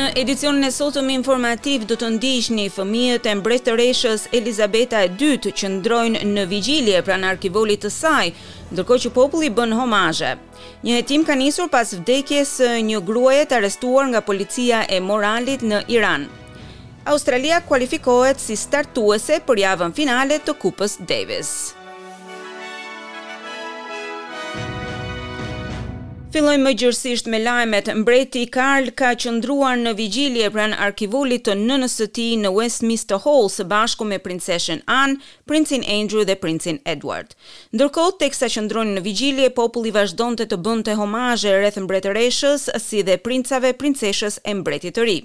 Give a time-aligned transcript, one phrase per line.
[0.00, 6.22] Në edicionin e sotëm informativ do të ndiqni fëmijët e mbretëreshës Elizabeta II që ndrojnë
[6.30, 8.30] në vigjilje pranë arkivolit të saj,
[8.72, 10.30] ndërkohë që populli bën homazhe.
[10.88, 15.66] Një hetim ka nisur pas vdekjes së një gruaje të arrestuar nga policia e moralit
[15.72, 16.24] në Iran.
[17.04, 21.52] Australia kualifikohet si startuese për javën finale të Kupës Davis.
[26.30, 27.88] Fillojmë më gjërësisht me lajmet.
[28.04, 33.48] Mbreti Karl ka qëndruar në vigjilje pranë arkivolit të nënës së tij në Westminster Hall
[33.50, 35.18] së bashku me princeshën Anne,
[35.50, 37.34] princin Andrew dhe princin Edward.
[37.74, 43.74] Ndërkohë, teksa qëndronin në vigjilje, populli vazhdonte të bënte homazhe rreth mbretëreshës si dhe princave,
[43.82, 45.16] princeshës e mbretit të ri.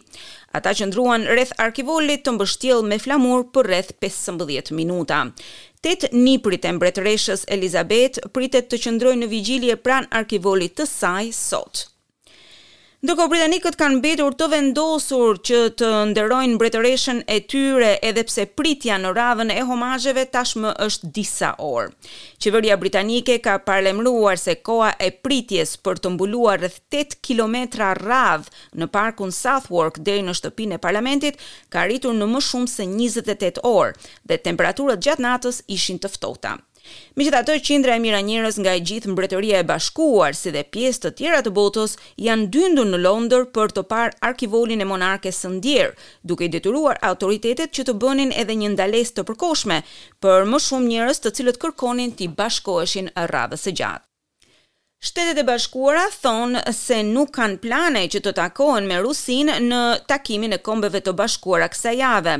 [0.55, 5.17] Ata qëndruan rreth arkivolit të mbështjellë me flamur për rreth 15 minuta.
[5.87, 11.83] Tet niprit e mbretëreshës Elizabeth pritet të qëndrojnë në vigjilje pran arkivolit të saj sot.
[13.05, 18.95] Ndërkohë britanikët kanë mbetur të vendosur që të nderojnë mbretëreshën e tyre edhe pse pritja
[18.97, 21.91] në radhën e homazheve tashmë është disa orë.
[22.41, 28.49] Qeveria britanike ka paralajmëruar se koha e pritjes për të mbuluar rreth 8 kilometra radh
[28.81, 31.37] në parkun Southwark deri në shtëpinë e parlamentit
[31.69, 36.57] ka rritur në më shumë se 28 orë dhe temperaturat gjatë natës ishin të ftohta.
[37.19, 40.61] Me që të qindra e mira njërës nga e gjithë mbretëria e bashkuar, si dhe
[40.75, 41.95] pjesë të tjera të botës,
[42.27, 45.97] janë dyndu në Londër për të par arkivolin e monarke sëndjerë,
[46.31, 49.81] duke i detyruar autoritetet që të bënin edhe një ndales të përkoshme
[50.27, 54.05] për më shumë njërës të cilët kërkonin të i bashkoeshin rradhës e gjatë.
[55.03, 59.81] Shtetet e bashkuara thonë se nuk kanë plane që të takohen me Rusin në
[60.13, 62.37] takimin e kombeve të bashkuara kësa jave,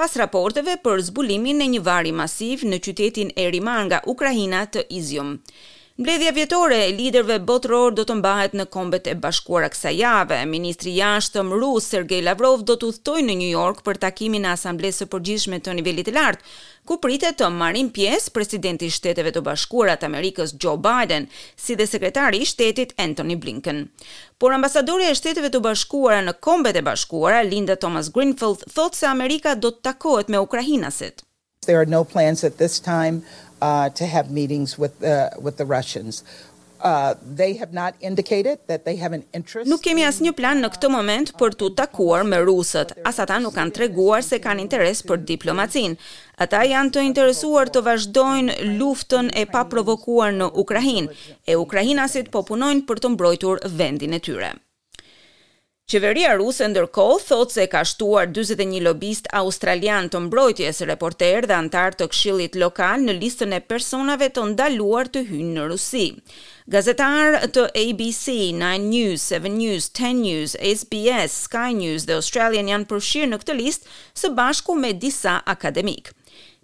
[0.00, 5.36] pas raporteve për zbulimin e një vari masiv në qytetin e rimanga Ukrajinat të Izium.
[6.00, 10.36] Mbledhja vjetore e liderve botëror do të mbahet në Kombet e Bashkuara kësaj jave.
[10.46, 14.52] Ministri i Jashtëm rus Sergei Lavrov do të udhtojë në New York për takimin e
[14.52, 16.44] Asamblesë përgjishme Përgjithshme të nivelit të lartë,
[16.86, 21.26] ku pritet të marrin pjesë presidenti i Shteteve të Bashkuara të Amerikës Joe Biden,
[21.58, 23.88] si dhe sekretari i Shtetit Anthony Blinken.
[24.38, 29.10] Por ambasadori e Shteteve të Bashkuara në Kombet e Bashkuara, Linda Thomas Greenfield, thotë se
[29.10, 31.24] Amerika do të takohet me ukrainasit.
[31.66, 33.16] There are no plans at this time
[33.60, 36.22] uh to have meetings with uh with the Russians.
[36.80, 39.66] Uh they have not indicated that they have an interest.
[39.70, 43.56] Nuk kemi asnjë plan në këtë moment për të takuar me rusët, as ata nuk
[43.58, 45.98] kanë treguar se kanë interes për diplomacinë.
[46.46, 51.16] Ata janë të interesuar të vazhdojnë luftën e paprovokuar në Ukrainë,
[51.50, 54.54] e Ukrainasit po punojnë për të mbrojtur vendin e tyre.
[55.88, 61.96] Qeveria ruse ndërkohë thotë se ka shtuar 41 lobist australian të mbrojtjes reporter dhe antar
[61.96, 66.04] të këshillit lokal në listën e personave të ndaluar të hynë në Rusi.
[66.76, 72.90] Gazetar të ABC, 9 News, 7 News, 10 News, SBS, Sky News dhe Australian janë
[72.92, 76.17] përfshirë në këtë listë së bashku me disa akademikë.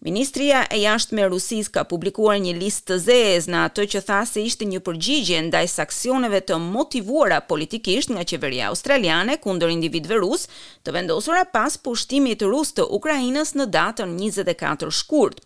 [0.05, 4.19] Ministria e jashtë me Rusis ka publikuar një list të zez në atë që tha
[4.29, 10.45] se ishte një përgjigje ndaj saksioneve të motivuara politikisht nga qeveria australiane kundër individve rus
[10.85, 15.41] të vendosura pas pushtimit rus të Ukrajinës në datën 24 shkurt.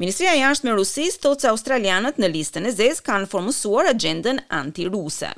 [0.00, 4.40] Ministria e jashtë me Rusis thot se australianët në listën e zez kanë formusuar agendën
[4.62, 5.34] anti-ruse.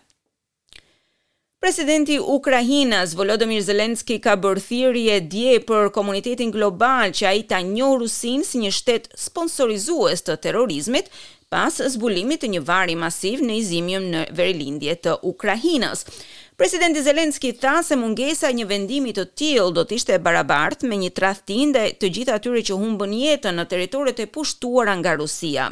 [1.63, 7.61] Presidenti Ukrajinas, Volodomir Zelenski, ka bërthiri e dje për komunitetin global që a i ta
[7.63, 11.13] një rusin si një shtetë sponsorizues të terorizmit
[11.55, 16.03] pas zbulimit të një vari masiv në izimjëm në verilindje të Ukrajinas.
[16.57, 20.85] Presidenti Zelenski tha se mungesa e një vendimi të tillë do të ishte e barabartë
[20.91, 25.15] me një tradhtim ndaj të gjithë atyre që humbën jetën në territoret e pushtuara nga
[25.23, 25.71] Rusia.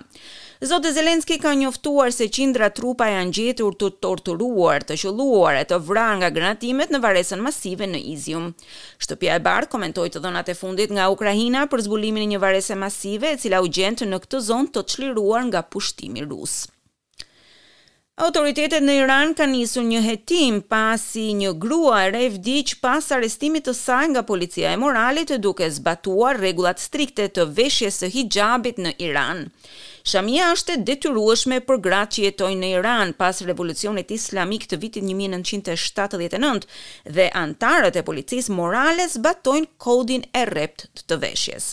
[0.71, 5.83] Zoti Zelenski ka njoftuar se qindra trupa janë gjetur të torturuar, të qelluar e të
[5.91, 8.49] vrarë nga granatimet në varresën masive në Izium.
[8.97, 12.75] Shtëpia e Bardh komentoi të dhënat e fundit nga Ukraina për zbulimin e një varrese
[12.87, 16.63] masive e cila u gjent në këtë zonë të çliruar nga pushtimi rus.
[18.21, 23.73] Autoritetet në Iran kanë nisur një hetim pasi një grua e re pas arrestimit të
[23.79, 29.43] saj nga policia e moralit duke zbatuar rregullat strikte të veshjes së hijabit në Iran.
[30.05, 36.67] Shamia është detyrueshme për gratë që jetojnë në Iran pas revolucionit islamik të vitit 1979
[37.17, 41.73] dhe antarët e policisë morale zbatojnë kodin e rrept të veshjes.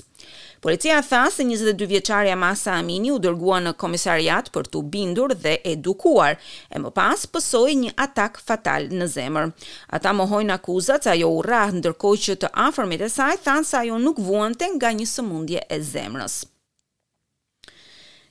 [0.61, 5.57] Policia tha se 22 vjeçarja Masa Amini u dërguan në komisariat për të bindur dhe
[5.73, 6.39] edukuar
[6.73, 9.53] e më pas psoi një atak fatal në zemër.
[9.99, 13.81] Ata mohojnë akuzat se ajo u rrah ndërkohë që të afërmit e saj thanë se
[13.85, 16.41] ajo nuk vuante nga një sëmundje e zemrës.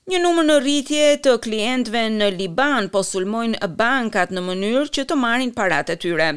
[0.06, 5.16] Një numër në rritje të klientëve në Liban po sulmojnë bankat në mënyrë që të
[5.18, 6.28] marrin paratë e tyre.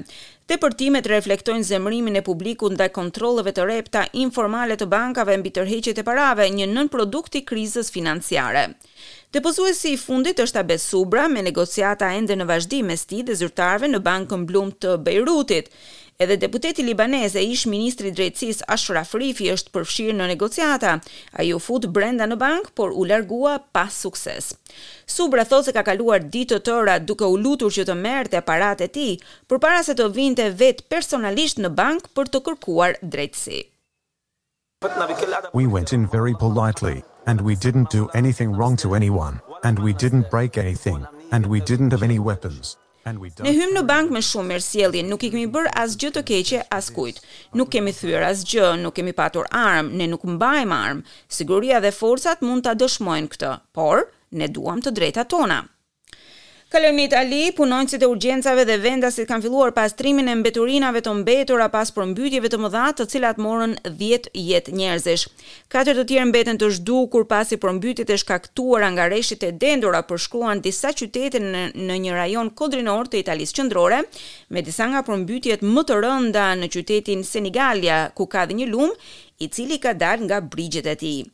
[0.50, 6.06] Depërtimet reflektojnë zemrimin e publiku ndaj kontrolleve të repta informale të bankave mbi tërheqjet e
[6.08, 8.64] parave, një nën produkt i krizës financiare.
[9.38, 13.92] Depozuesi i fundit është Abes Subra me negociata ende në vazhdim mes tij dhe zyrtarëve
[13.94, 15.70] në Bankën Blum të Beirutit.
[16.22, 20.90] Edhe deputeti libanez e ish ministri drejtësis Ashraf Rifi është përfshirë në negociata.
[21.40, 24.50] A ju fut brenda në bank, por u largua pas sukses.
[25.16, 28.90] Subra thotë se ka kaluar ditë të tëra duke u lutur që të merte paratë
[28.90, 29.08] e ti,
[29.48, 33.62] për para se të vinte vetë personalisht në bank për të kërkuar drejtësi.
[35.56, 36.98] We went in very politely,
[37.32, 41.62] and we didn't do anything wrong to anyone, and we didn't break anything, and we
[41.64, 42.76] didn't have any weapons.
[43.08, 46.90] Ne hymë në bank me shumë mirë nuk i kemi bër asgjë të keqe as
[46.98, 47.22] kujt.
[47.60, 51.06] Nuk kemi thyer asgjë, nuk kemi patur arm, ne nuk mbajmë armë,
[51.38, 54.04] Siguria dhe forcat mund ta dëshmojnë këtë, por
[54.42, 55.62] ne duam të drejtat tona.
[56.70, 61.90] Kollumi Itali, punonjësit e urgjencave dhe vendasit kanë filluar pastrimin e mbeturinave të mbetura pas
[61.96, 65.24] përmbytjeve të mëdha, të cilat morën 10 jetë njerëzish.
[65.74, 70.62] Katër të tjerë mbeten të zhdukur pasi përmbytjet e shkaktuara nga reshjet e dendura përshkruan
[70.68, 74.04] disa qytete në një rajon kodrinor të Italisë qendrore,
[74.54, 78.94] me disa nga përmbytjet më të rënda në qytetin Senigallia, ku ka dhe një lum
[79.42, 81.26] i cili ka dal nga brigjet e tij.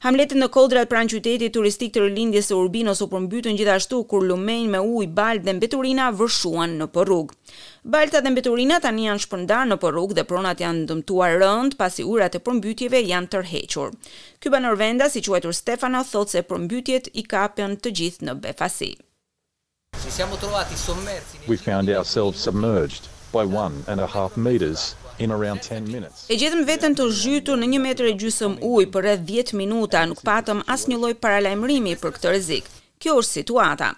[0.00, 4.70] Hamletin në kodrat pranë qytetit turistik të rilindjes së Urbinos u përmbytën gjithashtu kur lumenj
[4.72, 7.34] me ujë, baltë dhe mbeturina vërshuan në porrug.
[7.96, 12.32] Balta dhe mbeturina tani janë shpërndar në porrug dhe pronat janë dëmtuar rënd pasi urat
[12.32, 13.92] e përmbytjeve janë tërhequr.
[14.40, 18.90] Ky banor vendi, si quajtur Stefano, thotë se përmbytjet i kapën të gjithë në befasi.
[21.46, 24.88] We found ourselves submerged by one and a half meters
[25.20, 26.24] in around 10 minutes.
[26.32, 30.02] E gjetëm veten të zhytur në 1 metër e gjysmë ujë për rreth 10 minuta,
[30.10, 32.70] nuk patëm asnjë lloj paralajmërimi për këtë rrezik.
[33.00, 33.92] Kjo është situata.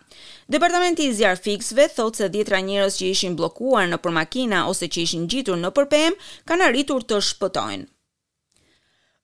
[0.54, 5.24] Departamenti i zjarfikësve thotë se dhjetra njerëz që ishin bllokuar nëpër makina ose që ishin
[5.26, 7.88] ngjitur nëpër pemë kanë arritur të shpëtojnë.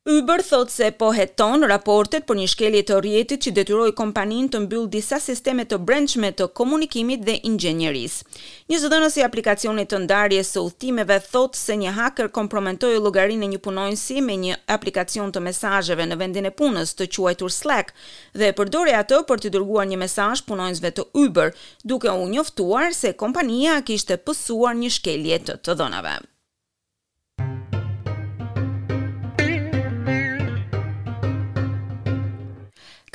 [0.09, 4.61] Uber thot se po heton raportet për një shkelje të rjetit që detyroi kompaninë të
[4.65, 8.25] mbyllë disa sisteme të brendshme të komunikimit dhe inxhinierisë.
[8.73, 13.51] Një zëdënës i aplikacionit të ndarjes së udhëtimeve thot se një hacker kompromentoi llogarinë e
[13.51, 17.93] një punonjësi me një aplikacion të mesazheve në vendin e punës të quajtur Slack
[18.33, 21.53] dhe përdore përdori atë për të dërguar një mesazh punonjësve të Uber,
[21.85, 26.17] duke u njoftuar se kompania kishte pësuar një shkelje të të dhënave.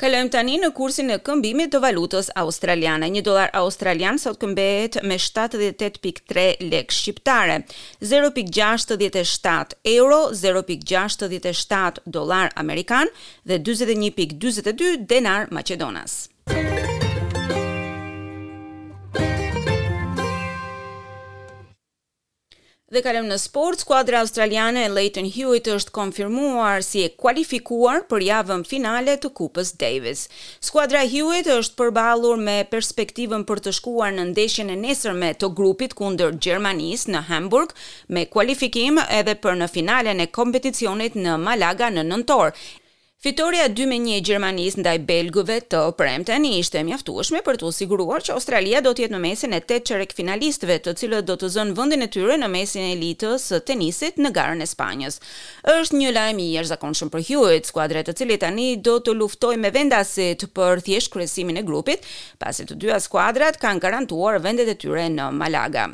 [0.04, 3.06] Kalojm tani në kursin e këmbimit të valutës australiane.
[3.08, 7.56] 1 dollar australian sot këmbehet me 78.3 lekë shqiptare,
[8.12, 13.08] 0.67 euro, 0.67 dollar amerikan
[13.48, 16.18] dhe 41.42 denar maqedonas.
[22.94, 28.22] Dhe kalëm në sport, skuadra australiane e Leighton Hewitt është konfirmuar si e kualifikuar për
[28.28, 30.22] javën finale të kupës Davis.
[30.62, 35.96] Skuadra Hewitt është përbalur me perspektivën për të shkuar në ndeshjen e nesërme të grupit
[36.02, 37.74] kunder Gjermanis në Hamburg,
[38.14, 42.54] me kualifikim edhe për në finalen e kompeticionit në Malaga në nëntor,
[43.24, 48.82] Fitoria 2-1 e Gjermanisë ndaj Belgëve të Premten ishte mjaftueshme për të siguruar që Australia
[48.84, 52.04] do të jetë në mesin e tetë çerek finalistëve, të cilët do të zënë vendin
[52.04, 55.16] e tyre në mesin e elitës së tenisit në garën e Spanjës.
[55.78, 59.72] Është një lajm i jashtëzakonshëm për Hewitt, skuadra e cilit tani do të luftojë me
[59.78, 62.04] vendaset për thjesht kryesimin e grupit,
[62.44, 65.88] pasi të dyja skuadrat kanë garantuar vendet e tyre në Malaga.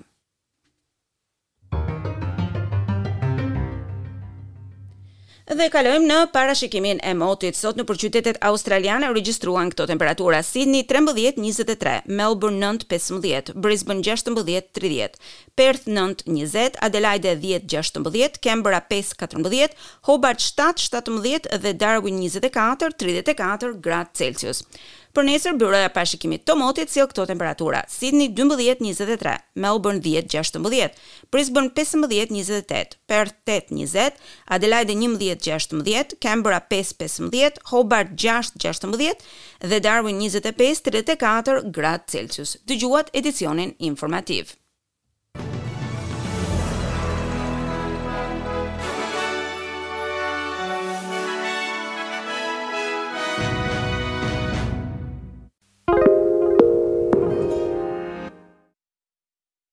[5.50, 7.56] Dhe kalojmë në parashikimin e motit.
[7.58, 15.18] Sot në përqytetet australiane u regjistruan këto temperatura: Sydney 13-23, Melbourne 9-15, Brisbane 16-30,
[15.58, 19.74] Perth 9-20, Adelaide 10-16, Canberra 5-14,
[20.06, 24.62] Hobart 7-17 dhe Darwin 24-34 gradë Celsius.
[25.10, 29.32] Për nesër, Byroja e Parashikimit të Motit sjell si këto temperatura: Sydney 12-23,
[29.64, 31.00] Melbourne 10-16,
[31.34, 34.22] Brisbane 15-28, Perth 8-20,
[34.56, 39.26] Adelaide 11-16, Canberra 5-15, Hobart 6-16
[39.74, 42.54] dhe Darwin 25-34 gradë Celsius.
[42.70, 44.56] Dëgjuat edicionin informativ.